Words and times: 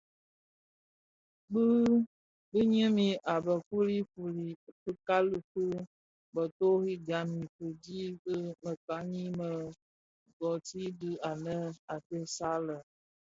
Bi 2.51 2.59
nyinim 2.71 2.97
a 3.33 3.35
be 3.45 3.53
fuli 3.67 3.97
fuli, 4.11 4.47
fikali 4.81 5.37
fi 5.49 5.63
boterri 6.33 6.93
gam 7.07 7.29
fi 7.53 7.65
dhi 7.83 8.01
bi 8.21 8.35
mekani 8.63 9.23
me 9.37 9.49
guthrie 10.37 10.89
dho 10.99 11.11
anë 11.31 11.57
a 11.93 11.95
dhesag 12.07 12.59
lè. 12.67 12.77